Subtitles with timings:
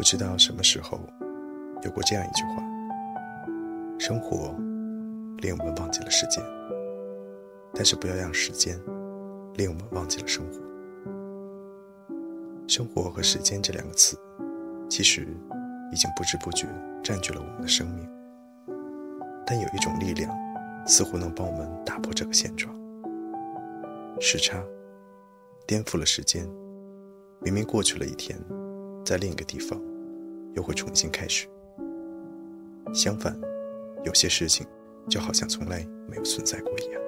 [0.00, 0.98] 不知道什么时候
[1.82, 2.62] 有过这样一句话：
[3.98, 4.56] 生活
[5.42, 6.42] 令我们忘记了时间，
[7.74, 8.80] 但是不要让时间
[9.56, 10.58] 令我们忘记了生活。
[12.66, 14.18] 生活和时间这两个词，
[14.88, 15.26] 其实
[15.92, 16.66] 已经不知不觉
[17.04, 18.08] 占据了我们的生命。
[19.46, 20.34] 但有一种力量，
[20.86, 22.74] 似乎能帮我们打破这个现状。
[24.18, 24.64] 时差
[25.66, 26.48] 颠覆了时间，
[27.42, 28.42] 明明过去了一天，
[29.04, 29.78] 在另一个地方。
[30.54, 31.48] 又会重新开始。
[32.92, 33.38] 相反，
[34.04, 34.66] 有些事情
[35.08, 37.00] 就好像从来没有存在过一样。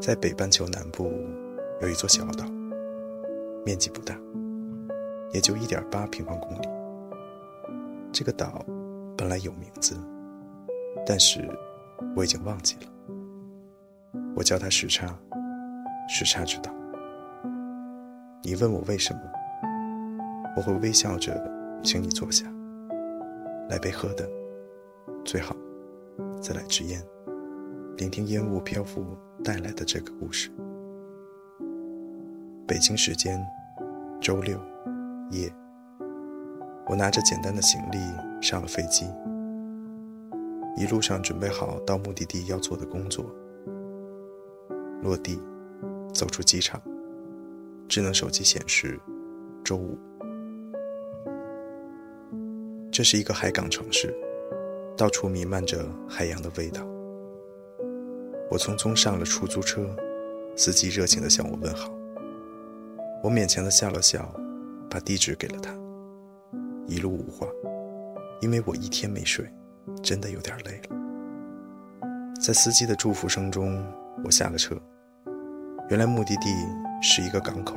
[0.00, 1.12] 在北半球南部
[1.80, 2.44] 有一座小岛，
[3.64, 4.18] 面积不大，
[5.32, 6.68] 也就一点八平方公里。
[8.12, 8.64] 这个岛
[9.16, 9.96] 本来有名字，
[11.06, 11.48] 但是
[12.14, 12.90] 我已经忘记了。
[14.34, 15.18] 我叫它时差，
[16.08, 16.70] 时差之岛。
[18.42, 19.20] 你问我为什么？
[20.56, 21.38] 我会微笑着，
[21.84, 22.50] 请你坐下，
[23.68, 24.26] 来杯喝的，
[25.22, 25.54] 最好
[26.40, 26.98] 再来支烟，
[27.98, 29.04] 聆听烟雾漂浮
[29.44, 30.50] 带来的这个故事。
[32.66, 33.38] 北京时间
[34.18, 34.58] 周六
[35.30, 35.52] 夜，
[36.86, 37.98] 我拿着简单的行李
[38.40, 39.04] 上了飞机，
[40.78, 43.26] 一路上准备好到目的地要做的工作。
[45.02, 45.38] 落地，
[46.14, 46.80] 走出机场，
[47.86, 48.98] 智能手机显示
[49.62, 49.98] 周五。
[52.96, 54.16] 这是一个海港城市，
[54.96, 56.80] 到处弥漫着海洋的味道。
[58.50, 59.94] 我匆匆上了出租车，
[60.56, 61.92] 司机热情地向我问好。
[63.22, 64.34] 我勉强地笑了笑，
[64.88, 65.74] 把地址给了他。
[66.86, 67.46] 一路无话，
[68.40, 69.44] 因为我一天没睡，
[70.02, 70.96] 真的有点累了。
[72.40, 73.84] 在司机的祝福声中，
[74.24, 74.74] 我下了车。
[75.90, 76.48] 原来目的地
[77.02, 77.76] 是一个港口。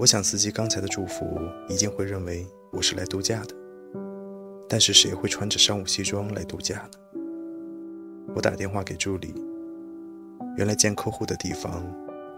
[0.00, 1.38] 我想司机刚才的祝福
[1.68, 3.54] 一定会认为我是来度假的。
[4.68, 6.90] 但是谁会穿着商务西装来度假呢？
[8.34, 9.34] 我打电话给助理，
[10.56, 11.84] 原来见客户的地方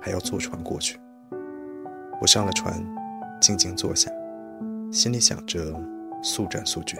[0.03, 0.99] 还要坐船过去。
[2.21, 2.85] 我上了船，
[3.41, 4.11] 静静坐下，
[4.91, 5.75] 心里想着
[6.23, 6.99] 速战速决，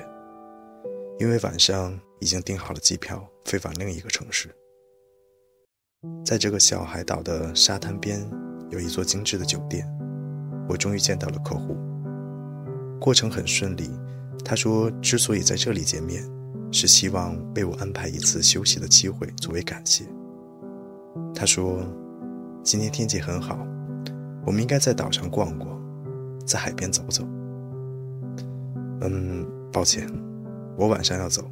[1.19, 4.49] 因为晚上已经订好了机票飞往另一个城市。
[6.25, 8.21] 在这个小海岛的沙滩边，
[8.71, 9.87] 有一座精致的酒店，
[10.69, 11.77] 我终于见到了客户，
[13.01, 13.91] 过程很顺利。
[14.49, 16.23] 他说：“之所以在这里见面，
[16.71, 20.05] 是希望被我安排一次休息的机会作为感谢。”
[21.35, 21.83] 他说
[22.63, 23.59] ：“今天天气很好，
[24.47, 25.77] 我们应该在岛上逛逛，
[26.47, 27.27] 在海边走走。”
[29.03, 30.09] 嗯，抱歉，
[30.79, 31.51] 我晚上要走，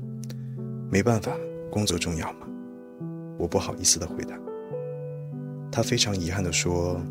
[0.89, 1.33] 没办法，
[1.73, 2.47] 工作重要嘛。
[3.37, 4.39] 我不好意思的回答。
[5.73, 7.03] 他非常遗憾的说：“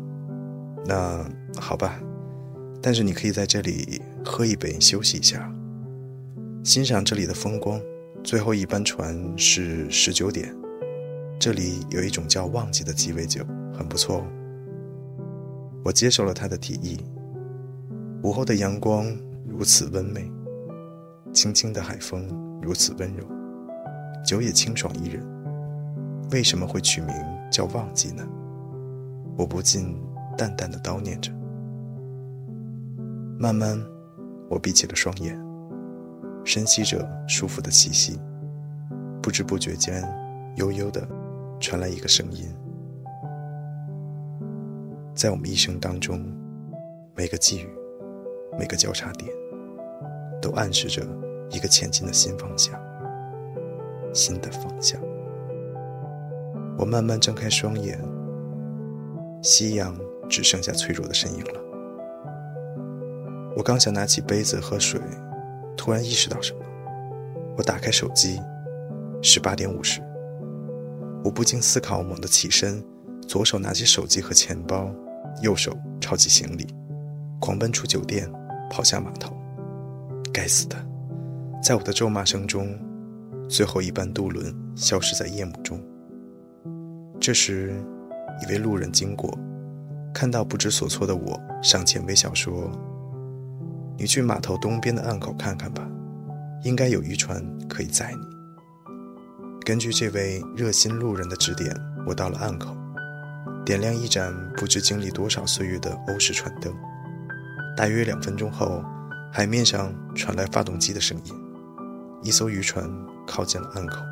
[0.86, 1.22] 那
[1.60, 2.00] 好吧，
[2.80, 5.46] 但是你可以在这里喝一杯，休息一下。”
[6.64, 7.78] 欣赏这里的风光，
[8.22, 10.56] 最后一班船是十九点。
[11.38, 13.44] 这里有一种叫“忘记”的鸡尾酒，
[13.76, 14.24] 很不错哦。
[15.84, 17.04] 我接受了他的提议。
[18.22, 19.04] 午后的阳光
[19.46, 20.32] 如此温美，
[21.34, 22.26] 轻轻的海风
[22.62, 23.26] 如此温柔，
[24.24, 25.22] 酒也清爽宜人。
[26.30, 27.14] 为什么会取名
[27.52, 28.26] 叫“忘记”呢？
[29.36, 29.94] 我不禁
[30.34, 31.30] 淡淡的叨念着。
[33.38, 33.78] 慢慢，
[34.48, 35.43] 我闭起了双眼。
[36.44, 38.20] 深吸着舒服的气息，
[39.22, 40.04] 不知不觉间，
[40.56, 41.06] 悠悠的
[41.58, 42.54] 传来一个声音。
[45.14, 46.20] 在我们一生当中，
[47.14, 47.68] 每个际遇，
[48.58, 49.30] 每个交叉点，
[50.42, 51.02] 都暗示着
[51.50, 52.78] 一个前进的新方向，
[54.12, 55.00] 新的方向。
[56.76, 57.98] 我慢慢睁开双眼，
[59.42, 59.96] 夕阳
[60.28, 61.60] 只剩下脆弱的身影了。
[63.56, 65.00] 我刚想拿起杯子喝水。
[65.76, 66.60] 突然意识到什么，
[67.56, 68.40] 我打开手机，
[69.22, 70.00] 十八点五十。
[71.24, 72.82] 我不禁思考，猛地起身，
[73.26, 74.94] 左手拿起手机和钱包，
[75.42, 76.66] 右手抄起行李，
[77.40, 78.30] 狂奔出酒店，
[78.70, 79.34] 跑下码头。
[80.32, 80.76] 该死的，
[81.62, 82.78] 在我的咒骂声中，
[83.48, 85.80] 最后一班渡轮消失在夜幕中，
[87.20, 87.72] 这时，
[88.42, 89.32] 一位路人经过，
[90.12, 92.70] 看到不知所措的我，上前微笑说
[94.04, 95.82] ：“你去码头东边的岸口看看吧，
[96.62, 98.92] 应该有渔船可以载你。”
[99.64, 101.74] 根据这位热心路人的指点，
[102.06, 102.76] 我到了岸口，
[103.64, 106.70] 点亮一盏不知经历多少岁月的欧式船灯。
[107.78, 108.84] 大约两分钟后，
[109.32, 111.34] 海面上传来发动机的声音，
[112.22, 112.86] 一艘渔船
[113.26, 114.02] 靠近了岸口。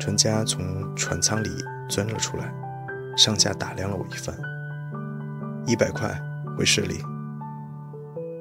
[0.00, 1.50] 船家从船舱里
[1.88, 2.52] 钻了出来，
[3.16, 4.36] 上下打量了我一番。
[5.68, 6.20] 一百块，
[6.58, 7.00] 回市里。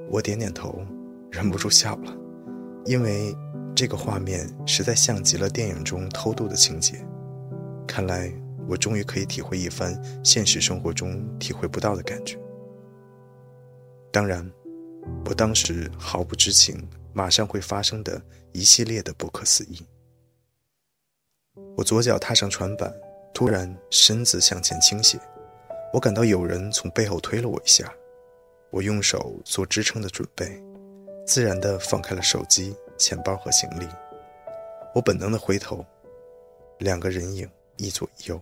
[0.10, 0.84] 我点点头，
[1.32, 2.16] 忍不住笑了，
[2.86, 3.36] 因为。
[3.76, 6.98] 这个画面实在像极了电影中偷渡的情节，
[7.88, 8.30] 看来
[8.68, 12.38] 我终于可以体会一番现实生活中体会不到的感觉。
[14.12, 14.46] 当然，
[15.24, 18.22] 我当时毫不知情马上会发生的
[18.52, 19.80] 一系列的不可思议。
[21.78, 22.94] 我左脚踏上船板，
[23.34, 25.18] 突然身子向前倾斜，
[25.94, 27.94] 我感到有人从背后推了我一下，
[28.72, 30.62] 我用手做支撑的准备，
[31.26, 32.76] 自然地放开了手机。
[32.98, 33.88] 钱包和行李，
[34.94, 35.86] 我本能的回头，
[36.80, 38.42] 两个人影一左一右，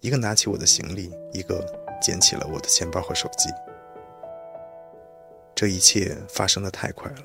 [0.00, 1.62] 一个拿起我的行李，一个
[2.00, 3.50] 捡起了我的钱包和手机。
[5.54, 7.18] 这一切发生的太快了，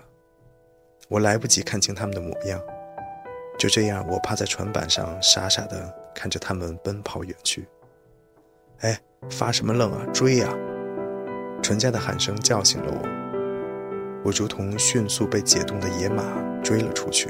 [1.07, 2.61] 我来不及看清他们的模样。
[3.57, 7.65] 就这样，我趴在船板上，傻傻的看着他们奔跑远去。
[8.79, 8.99] 哎，
[9.29, 10.05] 发什么愣啊？
[10.13, 10.53] 追呀！
[11.67, 14.21] 船家的喊声叫醒了我。
[14.23, 16.23] 我如同迅速被解冻的野马
[16.63, 17.27] 追了出去，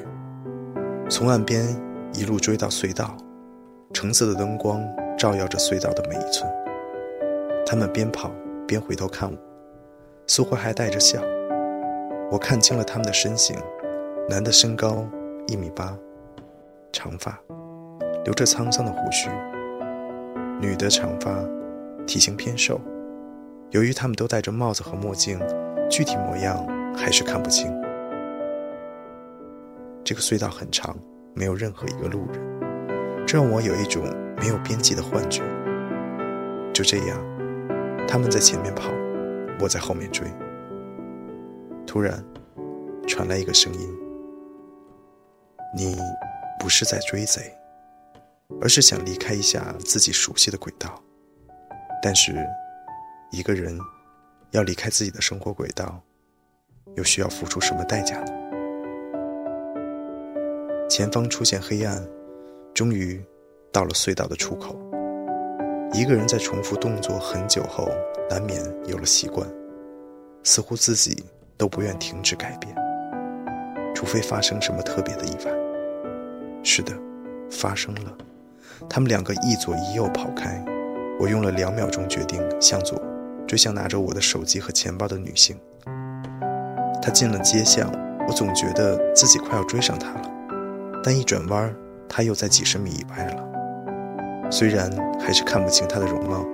[1.09, 1.65] 从岸边
[2.13, 3.17] 一路追到隧道，
[3.95, 4.79] 橙色的灯光
[5.17, 6.47] 照耀着隧道的每一寸。
[7.65, 8.29] 他们边跑
[8.67, 9.35] 边回头看我，
[10.27, 11.19] 似乎还带着笑。
[12.29, 13.57] 我看清了他们的身形：
[14.29, 15.03] 男的身高
[15.47, 15.97] 一米八，
[16.91, 17.41] 长发，
[18.23, 19.31] 留着沧桑的胡须；
[20.61, 21.43] 女的长发，
[22.05, 22.79] 体型偏瘦。
[23.71, 25.39] 由于他们都戴着帽子和墨镜，
[25.89, 26.65] 具体模样。
[26.97, 27.71] 还是看不清。
[30.03, 30.97] 这个隧道很长，
[31.35, 34.03] 没有任何一个路人，这让我有一种
[34.37, 35.43] 没有边际的幻觉。
[36.73, 37.19] 就这样，
[38.07, 38.89] 他们在前面跑，
[39.59, 40.27] 我在后面追。
[41.85, 42.23] 突然，
[43.07, 43.95] 传来一个声音
[45.77, 45.95] ：“你
[46.59, 47.53] 不是在追贼，
[48.59, 50.99] 而是想离开一下自己熟悉的轨道。
[52.01, 52.33] 但是，
[53.31, 53.79] 一个人
[54.51, 56.01] 要离开自己的生活轨道。”
[56.95, 58.31] 又需要付出什么代价呢？
[60.89, 62.01] 前方出现黑暗，
[62.73, 63.23] 终于
[63.71, 64.75] 到了隧道的出口。
[65.93, 67.89] 一个人在重复动作很久后，
[68.29, 69.47] 难免有了习惯，
[70.43, 71.23] 似乎自己
[71.55, 72.73] 都不愿停止改变，
[73.93, 75.51] 除非发生什么特别的意外。
[76.63, 76.91] 是的，
[77.51, 78.17] 发生了。
[78.89, 80.65] 他们两个一左一右跑开，
[81.19, 82.99] 我用了两秒钟决定向左，
[83.47, 85.57] 追向拿着我的手机和钱包的女性。
[87.01, 87.89] 她进了街巷，
[88.27, 90.31] 我总觉得自己快要追上她了，
[91.01, 91.73] 但一转弯，
[92.09, 94.49] 她又在几十米以外了。
[94.51, 96.45] 虽然还是看不清她的容貌，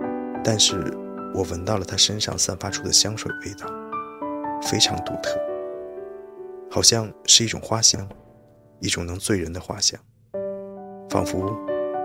[0.44, 0.96] 但是
[1.34, 3.68] 我闻到了她身上散发出的香水味道，
[4.62, 5.40] 非常独特，
[6.70, 8.08] 好像是一种花香，
[8.80, 10.00] 一种能醉人的花香，
[11.10, 11.52] 仿佛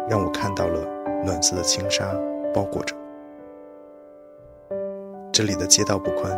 [0.09, 0.81] 让我看到了
[1.25, 2.11] 暖色的轻纱
[2.55, 2.97] 包裹着。
[5.39, 6.37] 这里的街道不宽。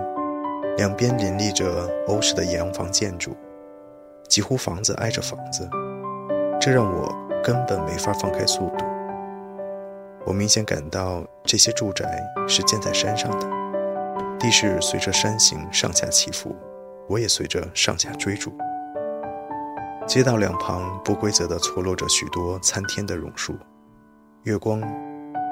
[0.77, 3.35] 两边林立着欧式的洋房建筑，
[4.29, 5.67] 几乎房子挨着房子，
[6.61, 7.11] 这让我
[7.43, 8.85] 根本没法放开速度。
[10.27, 13.49] 我明显感到这些住宅是建在山上的，
[14.39, 16.55] 地势随着山形上下起伏，
[17.09, 18.53] 我也随着上下追逐。
[20.07, 23.55] 街道两旁不规则地错落着许多参天的榕树，
[24.43, 24.83] 月光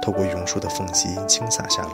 [0.03, 1.93] 透过榕树的缝隙倾洒下来，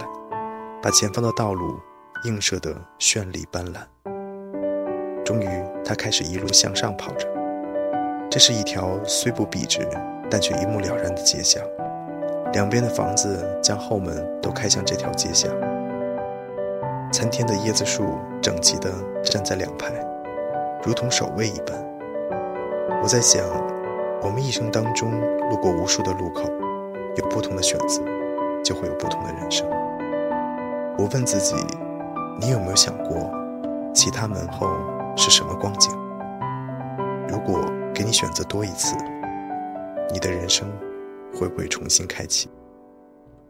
[0.84, 1.80] 把前方的道路。
[2.24, 3.80] 映射的绚丽斑斓。
[5.26, 5.46] 终于，
[5.84, 7.28] 他开始一路向上跑着。
[8.30, 9.86] 这是一条虽不笔直，
[10.30, 11.62] 但却一目了然的街巷。
[12.54, 15.50] 两边的房子将后门都开向这条街巷。
[17.12, 18.90] 参天的椰子树整齐地
[19.22, 19.92] 站在两排，
[20.82, 21.76] 如同守卫一般。
[23.02, 23.44] 我在想，
[24.22, 25.10] 我们一生当中
[25.50, 26.44] 路过无数的路口，
[27.16, 28.02] 有不同的选择，
[28.62, 29.68] 就会有不同的人生。
[30.96, 31.54] 我问自己。
[32.40, 33.30] 你有没有想过，
[33.94, 34.68] 其他门后
[35.16, 35.92] 是什么光景？
[37.28, 38.96] 如果给你选择多一次，
[40.12, 40.68] 你的人生
[41.32, 42.50] 会不会重新开启？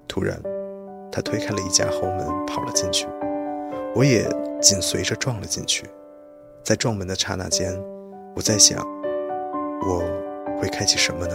[0.07, 0.39] 突然，
[1.11, 3.07] 他推开了一家后门，跑了进去，
[3.95, 4.29] 我也
[4.61, 5.87] 紧随着撞了进去。
[6.63, 7.73] 在撞门的刹那间，
[8.37, 8.87] 我在想，
[9.89, 10.03] 我
[10.61, 11.35] 会开启什么呢？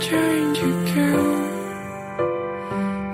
[0.00, 1.48] trying to go.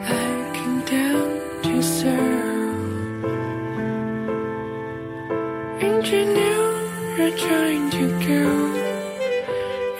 [0.06, 3.24] I serve.
[5.82, 6.64] And you know
[7.16, 8.42] you're trying to go.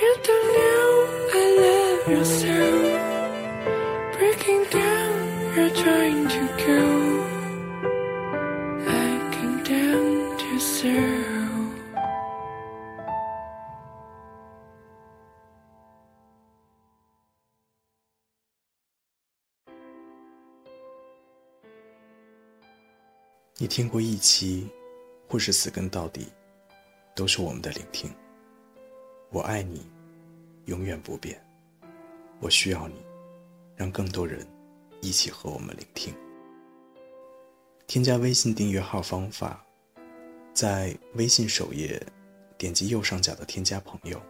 [0.01, 0.89] You don't know
[1.33, 2.01] I love.
[4.19, 7.04] Breaking down, you're trying to.
[23.65, 24.69] 你听过一期，
[25.27, 26.27] 或是死跟到底，
[27.17, 28.13] 都是我们的聆听。
[29.31, 29.87] 我爱你，
[30.67, 31.43] 永远不变。
[32.41, 32.97] 我需要你，
[33.75, 34.47] 让更多人
[35.01, 36.13] 一起和我们聆听。
[37.87, 39.65] 添加微信订阅号方法，
[40.53, 41.99] 在微信首页
[42.59, 44.21] 点击右上角的添加朋友，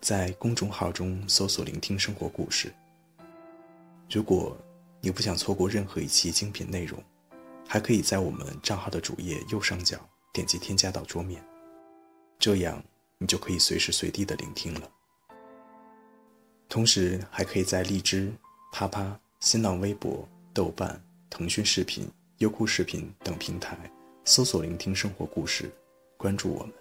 [0.00, 2.72] 在公众号中搜索“聆听生活故事”。
[4.08, 4.56] 如果
[5.00, 7.02] 你不想错过任何一期精品内容，
[7.72, 9.98] 还可以在我们账号的主页右上角
[10.30, 11.42] 点击添加到桌面，
[12.38, 12.84] 这样
[13.16, 14.90] 你就可以随时随地的聆听了。
[16.68, 18.30] 同时，还可以在荔枝、
[18.74, 22.06] 啪啪、新浪微博、豆瓣、腾讯视频、
[22.40, 23.74] 优酷视频等平台
[24.26, 25.70] 搜索“聆听生活故事”，
[26.18, 26.74] 关注我们。